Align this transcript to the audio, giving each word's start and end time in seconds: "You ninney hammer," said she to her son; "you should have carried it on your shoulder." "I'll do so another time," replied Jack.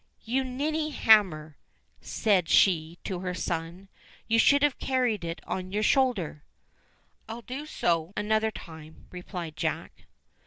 "You 0.23 0.43
ninney 0.43 0.89
hammer," 0.91 1.57
said 2.01 2.49
she 2.49 2.97
to 3.03 3.19
her 3.19 3.35
son; 3.35 3.87
"you 4.27 4.39
should 4.39 4.63
have 4.63 4.79
carried 4.79 5.23
it 5.23 5.39
on 5.45 5.71
your 5.71 5.83
shoulder." 5.83 6.43
"I'll 7.29 7.43
do 7.43 7.67
so 7.67 8.11
another 8.17 8.49
time," 8.49 9.05
replied 9.11 9.55
Jack. 9.55 10.07